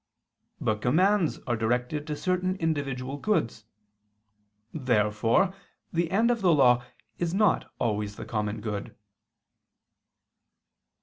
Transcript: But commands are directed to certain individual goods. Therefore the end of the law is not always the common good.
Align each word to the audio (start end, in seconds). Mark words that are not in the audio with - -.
But 0.59 0.81
commands 0.81 1.37
are 1.45 1.55
directed 1.55 2.07
to 2.07 2.15
certain 2.15 2.55
individual 2.55 3.17
goods. 3.17 3.65
Therefore 4.73 5.53
the 5.93 6.09
end 6.09 6.31
of 6.31 6.41
the 6.41 6.51
law 6.53 6.83
is 7.19 7.35
not 7.35 7.71
always 7.77 8.15
the 8.15 8.25
common 8.25 8.61
good. 8.61 8.95